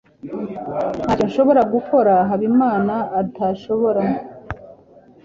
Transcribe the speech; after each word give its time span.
Ntacyo 1.03 1.25
nshobora 1.29 1.61
gukora 1.73 2.13
Habimana 2.29 2.95
adashobora. 3.21 4.01